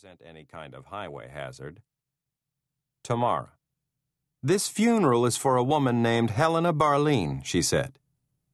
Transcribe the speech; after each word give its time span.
represent 0.00 0.22
any 0.24 0.44
kind 0.44 0.74
of 0.74 0.86
highway 0.86 1.28
hazard. 1.28 1.80
Tamara. 3.02 3.50
This 4.40 4.68
funeral 4.68 5.26
is 5.26 5.36
for 5.36 5.56
a 5.56 5.64
woman 5.64 6.00
named 6.02 6.30
Helena 6.30 6.72
Barleen, 6.72 7.44
she 7.44 7.62
said. 7.62 7.98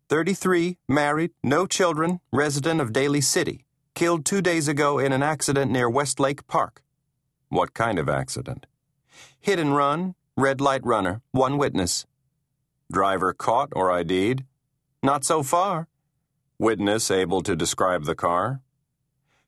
33, 0.08 0.78
married, 0.88 1.32
no 1.42 1.66
children, 1.66 2.20
resident 2.32 2.80
of 2.80 2.94
Daly 2.94 3.20
City. 3.20 3.66
Killed 3.94 4.24
two 4.24 4.40
days 4.40 4.68
ago 4.68 4.98
in 4.98 5.12
an 5.12 5.22
accident 5.22 5.70
near 5.70 5.90
Westlake 5.90 6.46
Park. 6.46 6.82
What 7.50 7.74
kind 7.74 7.98
of 7.98 8.08
accident? 8.08 8.64
Hit 9.38 9.58
and 9.58 9.76
run, 9.76 10.14
red 10.38 10.62
light 10.62 10.82
runner, 10.82 11.20
one 11.32 11.58
witness. 11.58 12.06
Driver 12.90 13.34
caught 13.34 13.68
or 13.76 13.92
ID'd? 13.92 14.44
Not 15.02 15.24
so 15.24 15.42
far. 15.42 15.88
Witness 16.58 17.10
able 17.10 17.42
to 17.42 17.54
describe 17.54 18.04
the 18.04 18.14
car? 18.14 18.62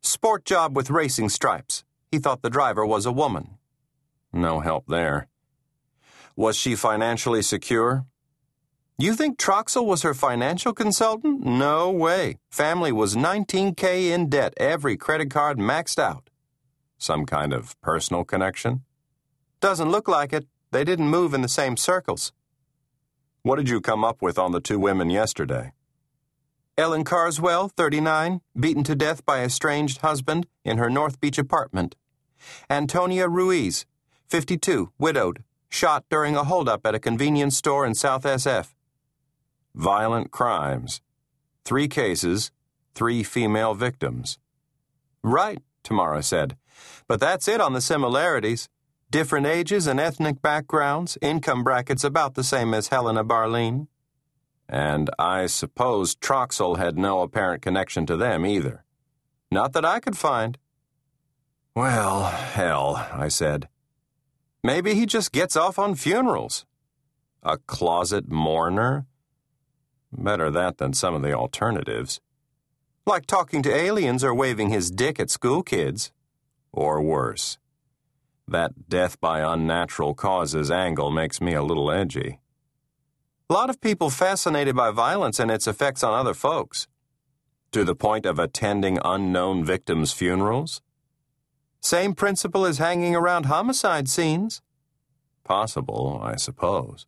Sport 0.03 0.45
job 0.45 0.77
with 0.77 0.91
racing 0.91 1.31
stripes. 1.31 1.86
He 2.11 2.19
thought 2.19 2.43
the 2.43 2.51
driver 2.51 2.87
was 2.87 3.07
a 3.07 3.13
woman. 3.13 3.59
No 4.33 4.61
help 4.61 4.87
there. 4.87 5.29
Was 6.37 6.57
she 6.57 6.77
financially 6.77 7.43
secure? 7.43 8.07
You 8.99 9.15
think 9.15 9.39
Troxel 9.39 9.85
was 9.85 10.03
her 10.03 10.15
financial 10.15 10.73
consultant? 10.73 11.45
No 11.45 11.91
way. 11.91 12.39
Family 12.51 12.93
was 12.93 13.15
19K 13.15 14.11
in 14.11 14.31
debt, 14.31 14.55
every 14.57 14.97
credit 14.97 15.31
card 15.31 15.59
maxed 15.59 15.99
out. 15.99 16.31
Some 16.99 17.27
kind 17.27 17.53
of 17.53 17.79
personal 17.83 18.25
connection? 18.25 18.85
Doesn't 19.61 19.91
look 19.91 20.09
like 20.09 20.33
it. 20.33 20.47
They 20.71 20.85
didn't 20.85 21.09
move 21.09 21.35
in 21.35 21.43
the 21.43 21.49
same 21.49 21.77
circles. 21.77 22.33
What 23.43 23.57
did 23.57 23.69
you 23.69 23.81
come 23.81 24.05
up 24.05 24.23
with 24.23 24.39
on 24.39 24.53
the 24.53 24.61
two 24.61 24.79
women 24.79 25.11
yesterday? 25.11 25.73
Ellen 26.79 27.05
Carswell, 27.05 27.69
39, 27.69 28.41
beaten 28.59 28.83
to 28.85 28.95
death 28.95 29.25
by 29.25 29.43
estranged 29.43 30.03
husband 30.03 30.47
in 30.65 30.79
her 30.79 30.91
North 30.91 31.21
Beach 31.21 31.39
apartment. 31.39 31.97
Antonia 32.71 33.29
Ruiz, 33.29 33.87
52, 34.29 34.93
widowed, 34.99 35.45
shot 35.69 36.05
during 36.11 36.37
a 36.37 36.45
holdup 36.45 36.87
at 36.87 36.95
a 36.95 37.01
convenience 37.01 37.57
store 37.57 37.87
in 37.87 37.95
South 37.95 38.25
SF. 38.25 38.75
Violent 39.75 40.31
crimes. 40.31 41.01
Three 41.65 41.89
cases, 41.89 42.51
three 42.95 43.23
female 43.23 43.75
victims. 43.75 44.39
Right, 45.23 45.63
Tamara 45.83 46.23
said. 46.23 46.57
But 47.09 47.21
that's 47.21 47.49
it 47.49 47.61
on 47.61 47.73
the 47.73 47.81
similarities. 47.81 48.69
Different 49.11 49.47
ages 49.47 49.87
and 49.87 50.01
ethnic 50.01 50.43
backgrounds, 50.43 51.17
income 51.23 51.63
brackets 51.63 52.05
about 52.05 52.35
the 52.35 52.45
same 52.45 52.75
as 52.75 52.89
Helena 52.89 53.25
Barleen. 53.25 53.87
And 54.69 55.11
I 55.19 55.47
suppose 55.47 56.17
Troxel 56.17 56.79
had 56.79 56.99
no 56.99 57.21
apparent 57.21 57.63
connection 57.63 58.05
to 58.07 58.17
them 58.17 58.45
either. 58.45 58.85
Not 59.51 59.73
that 59.75 59.85
I 59.85 60.01
could 60.01 60.17
find. 60.17 60.59
Well, 61.77 62.25
hell, 62.25 63.07
I 63.13 63.29
said. 63.29 63.69
Maybe 64.65 64.95
he 64.95 65.05
just 65.05 65.31
gets 65.31 65.57
off 65.57 65.79
on 65.79 65.95
funerals. 65.95 66.65
A 67.43 67.59
closet 67.59 68.31
mourner? 68.31 69.05
Better 70.11 70.51
that 70.51 70.79
than 70.79 70.95
some 70.95 71.15
of 71.15 71.21
the 71.21 71.35
alternatives. 71.35 72.19
Like 73.05 73.27
talking 73.27 73.63
to 73.63 73.75
aliens 73.75 74.25
or 74.25 74.35
waving 74.35 74.71
his 74.71 74.91
dick 74.91 75.21
at 75.21 75.29
school 75.29 75.63
kids. 75.63 76.13
Or 76.73 77.03
worse. 77.03 77.59
That 78.49 78.89
death 78.89 79.21
by 79.21 79.41
unnatural 79.41 80.15
causes 80.15 80.71
angle 80.71 81.11
makes 81.11 81.43
me 81.43 81.53
a 81.53 81.63
little 81.63 81.91
edgy. 81.91 82.41
A 83.51 83.53
lot 83.53 83.69
of 83.69 83.83
people 83.83 84.09
fascinated 84.09 84.75
by 84.75 84.93
violence 84.93 85.39
and 85.39 85.51
its 85.51 85.67
effects 85.67 86.03
on 86.03 86.15
other 86.15 86.33
folks. 86.33 86.89
To 87.73 87.85
the 87.85 87.95
point 87.95 88.25
of 88.25 88.39
attending 88.39 88.99
unknown 89.05 89.63
victims' 89.63 90.15
funerals? 90.15 90.81
Same 91.87 92.15
principle 92.15 92.67
as 92.67 92.79
hanging 92.79 93.15
around 93.15 93.47
homicide 93.47 94.09
scenes. 94.09 94.61
Possible, 95.45 96.21
I 96.21 96.35
suppose. 96.35 97.07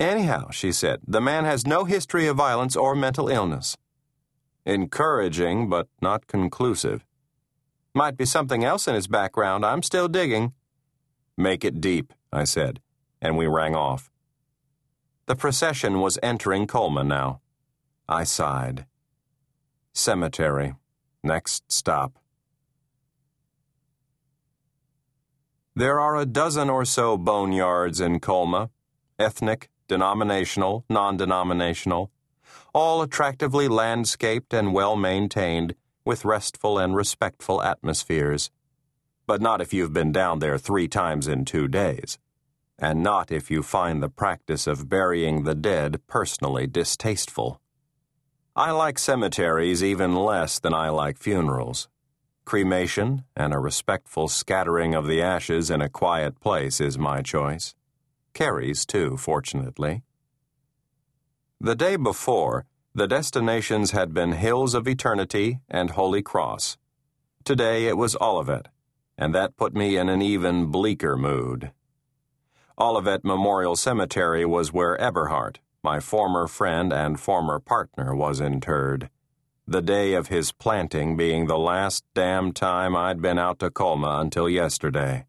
Anyhow, 0.00 0.48
she 0.48 0.72
said, 0.72 1.00
the 1.06 1.20
man 1.20 1.44
has 1.44 1.66
no 1.66 1.84
history 1.84 2.26
of 2.26 2.38
violence 2.38 2.74
or 2.74 2.94
mental 2.94 3.28
illness. 3.28 3.76
Encouraging, 4.64 5.68
but 5.68 5.88
not 6.00 6.26
conclusive. 6.26 7.04
Might 7.94 8.16
be 8.16 8.24
something 8.24 8.64
else 8.64 8.88
in 8.88 8.94
his 8.94 9.08
background. 9.08 9.66
I'm 9.66 9.82
still 9.82 10.08
digging. 10.08 10.54
Make 11.36 11.62
it 11.62 11.82
deep, 11.82 12.14
I 12.32 12.44
said, 12.44 12.80
and 13.20 13.36
we 13.36 13.46
rang 13.46 13.74
off. 13.76 14.10
The 15.26 15.36
procession 15.36 16.00
was 16.00 16.18
entering 16.22 16.66
Colma 16.66 17.04
now. 17.04 17.42
I 18.08 18.24
sighed. 18.24 18.86
Cemetery. 19.92 20.76
Next 21.22 21.70
stop. 21.70 22.19
There 25.80 25.98
are 25.98 26.14
a 26.14 26.26
dozen 26.26 26.68
or 26.68 26.84
so 26.84 27.16
boneyards 27.16 28.02
in 28.02 28.20
Colma, 28.20 28.68
ethnic, 29.18 29.70
denominational, 29.88 30.84
non 30.90 31.16
denominational, 31.16 32.10
all 32.74 33.00
attractively 33.00 33.66
landscaped 33.66 34.52
and 34.52 34.74
well 34.74 34.94
maintained, 34.94 35.74
with 36.04 36.26
restful 36.26 36.76
and 36.78 36.94
respectful 36.94 37.62
atmospheres. 37.62 38.50
But 39.26 39.40
not 39.40 39.62
if 39.62 39.72
you've 39.72 39.94
been 39.94 40.12
down 40.12 40.40
there 40.40 40.58
three 40.58 40.86
times 40.86 41.26
in 41.26 41.46
two 41.46 41.66
days, 41.66 42.18
and 42.78 43.02
not 43.02 43.32
if 43.32 43.50
you 43.50 43.62
find 43.62 44.02
the 44.02 44.10
practice 44.10 44.66
of 44.66 44.90
burying 44.90 45.44
the 45.44 45.54
dead 45.54 46.02
personally 46.06 46.66
distasteful. 46.66 47.58
I 48.54 48.72
like 48.72 48.98
cemeteries 48.98 49.82
even 49.82 50.14
less 50.14 50.58
than 50.58 50.74
I 50.74 50.90
like 50.90 51.16
funerals. 51.16 51.88
Cremation 52.44 53.24
and 53.36 53.52
a 53.52 53.58
respectful 53.58 54.28
scattering 54.28 54.94
of 54.94 55.06
the 55.06 55.22
ashes 55.22 55.70
in 55.70 55.80
a 55.80 55.88
quiet 55.88 56.40
place 56.40 56.80
is 56.80 56.98
my 56.98 57.22
choice. 57.22 57.74
Kerry's, 58.34 58.84
too, 58.84 59.16
fortunately. 59.16 60.02
The 61.60 61.76
day 61.76 61.96
before, 61.96 62.66
the 62.94 63.06
destinations 63.06 63.92
had 63.92 64.12
been 64.12 64.32
Hills 64.32 64.74
of 64.74 64.88
Eternity 64.88 65.60
and 65.68 65.90
Holy 65.90 66.22
Cross. 66.22 66.76
Today 67.44 67.86
it 67.86 67.96
was 67.96 68.16
Olivet, 68.20 68.68
and 69.16 69.34
that 69.34 69.56
put 69.56 69.74
me 69.74 69.96
in 69.96 70.08
an 70.08 70.22
even 70.22 70.66
bleaker 70.66 71.16
mood. 71.16 71.70
Olivet 72.78 73.24
Memorial 73.24 73.76
Cemetery 73.76 74.44
was 74.44 74.72
where 74.72 74.96
Eberhart, 74.98 75.56
my 75.82 76.00
former 76.00 76.46
friend 76.46 76.92
and 76.92 77.20
former 77.20 77.60
partner, 77.60 78.14
was 78.14 78.40
interred 78.40 79.10
the 79.70 79.80
day 79.80 80.14
of 80.14 80.26
his 80.26 80.50
planting 80.50 81.16
being 81.16 81.46
the 81.46 81.56
last 81.56 82.04
damn 82.12 82.50
time 82.50 82.96
I'd 82.96 83.22
been 83.22 83.38
out 83.38 83.60
to 83.60 83.70
Colma 83.70 84.18
until 84.20 84.48
yesterday. 84.48 85.26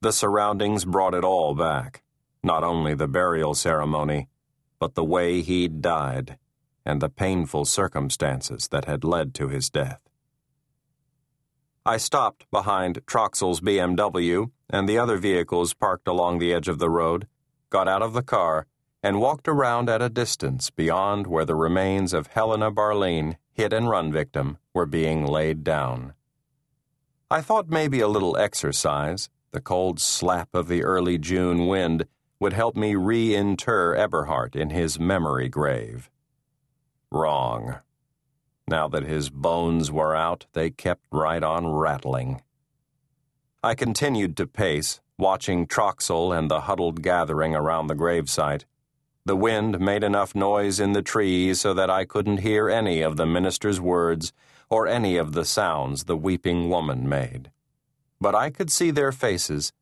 The 0.00 0.10
surroundings 0.10 0.84
brought 0.84 1.14
it 1.14 1.22
all 1.22 1.54
back, 1.54 2.02
not 2.42 2.64
only 2.64 2.92
the 2.92 3.06
burial 3.06 3.54
ceremony, 3.54 4.26
but 4.80 4.96
the 4.96 5.04
way 5.04 5.42
he'd 5.42 5.80
died 5.80 6.38
and 6.84 7.00
the 7.00 7.08
painful 7.08 7.66
circumstances 7.66 8.66
that 8.72 8.86
had 8.86 9.04
led 9.04 9.32
to 9.34 9.46
his 9.46 9.70
death. 9.70 10.00
I 11.86 11.98
stopped 11.98 12.50
behind 12.50 13.06
Troxel's 13.06 13.60
BMW 13.60 14.50
and 14.68 14.88
the 14.88 14.98
other 14.98 15.18
vehicles 15.18 15.72
parked 15.72 16.08
along 16.08 16.40
the 16.40 16.52
edge 16.52 16.66
of 16.66 16.80
the 16.80 16.90
road, 16.90 17.28
got 17.70 17.86
out 17.86 18.02
of 18.02 18.12
the 18.12 18.24
car, 18.24 18.66
and 19.02 19.20
walked 19.20 19.48
around 19.48 19.88
at 19.88 20.02
a 20.02 20.08
distance 20.08 20.70
beyond 20.70 21.26
where 21.26 21.44
the 21.44 21.54
remains 21.54 22.12
of 22.12 22.28
Helena 22.28 22.70
Barleen, 22.70 23.36
hit 23.52 23.72
and 23.72 23.88
run 23.88 24.12
victim, 24.12 24.58
were 24.74 24.86
being 24.86 25.26
laid 25.26 25.64
down. 25.64 26.14
I 27.30 27.40
thought 27.40 27.68
maybe 27.68 28.00
a 28.00 28.08
little 28.08 28.36
exercise, 28.36 29.28
the 29.52 29.60
cold 29.60 30.00
slap 30.00 30.48
of 30.54 30.68
the 30.68 30.82
early 30.82 31.18
June 31.18 31.66
wind, 31.66 32.06
would 32.38 32.52
help 32.52 32.76
me 32.76 32.94
reinter 32.94 33.94
Eberhart 33.94 34.56
in 34.56 34.70
his 34.70 34.98
memory 34.98 35.48
grave. 35.48 36.10
Wrong. 37.12 37.78
Now 38.66 38.88
that 38.88 39.02
his 39.02 39.30
bones 39.30 39.90
were 39.90 40.14
out, 40.14 40.46
they 40.52 40.70
kept 40.70 41.04
right 41.10 41.42
on 41.42 41.66
rattling. 41.66 42.42
I 43.62 43.74
continued 43.74 44.36
to 44.38 44.46
pace, 44.46 45.00
watching 45.18 45.66
Troxel 45.66 46.36
and 46.36 46.50
the 46.50 46.62
huddled 46.62 47.02
gathering 47.02 47.54
around 47.54 47.88
the 47.88 47.94
gravesite. 47.94 48.64
The 49.26 49.36
wind 49.36 49.78
made 49.80 50.02
enough 50.02 50.34
noise 50.34 50.80
in 50.80 50.92
the 50.92 51.02
trees 51.02 51.60
so 51.60 51.74
that 51.74 51.90
I 51.90 52.04
couldn't 52.04 52.38
hear 52.38 52.70
any 52.70 53.02
of 53.02 53.16
the 53.16 53.26
minister's 53.26 53.80
words 53.80 54.32
or 54.70 54.86
any 54.86 55.16
of 55.18 55.32
the 55.32 55.44
sounds 55.44 56.04
the 56.04 56.16
weeping 56.16 56.70
woman 56.70 57.06
made. 57.08 57.50
But 58.20 58.34
I 58.34 58.48
could 58.50 58.70
see 58.70 58.90
their 58.90 59.12
faces 59.12 59.72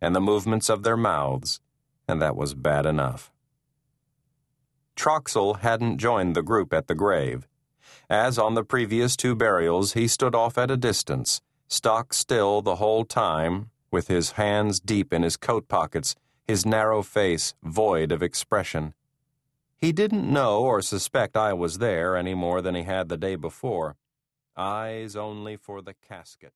and 0.00 0.16
the 0.16 0.20
movements 0.20 0.68
of 0.68 0.82
their 0.82 0.96
mouths, 0.96 1.60
and 2.08 2.20
that 2.20 2.36
was 2.36 2.54
bad 2.54 2.86
enough. 2.86 3.30
Troxel 4.96 5.60
hadn't 5.60 5.98
joined 5.98 6.34
the 6.34 6.42
group 6.42 6.72
at 6.72 6.88
the 6.88 6.94
grave. 6.94 7.46
As 8.10 8.36
on 8.36 8.54
the 8.54 8.64
previous 8.64 9.16
two 9.16 9.36
burials, 9.36 9.92
he 9.92 10.08
stood 10.08 10.34
off 10.34 10.58
at 10.58 10.72
a 10.72 10.76
distance, 10.76 11.40
stock 11.68 12.12
still 12.12 12.62
the 12.62 12.76
whole 12.76 13.04
time, 13.04 13.70
with 13.92 14.08
his 14.08 14.32
hands 14.32 14.80
deep 14.80 15.12
in 15.12 15.22
his 15.22 15.36
coat 15.36 15.68
pockets 15.68 16.16
his 16.48 16.64
narrow 16.64 17.02
face 17.02 17.54
void 17.62 18.10
of 18.10 18.22
expression. 18.22 18.94
He 19.76 19.92
didn't 19.92 20.32
know 20.32 20.62
or 20.62 20.80
suspect 20.80 21.36
I 21.36 21.52
was 21.52 21.76
there 21.76 22.16
any 22.16 22.34
more 22.34 22.62
than 22.62 22.74
he 22.74 22.82
had 22.84 23.10
the 23.10 23.18
day 23.18 23.36
before. 23.36 23.96
Eyes 24.56 25.14
only 25.14 25.56
for 25.56 25.82
the 25.82 25.94
casket. 25.94 26.54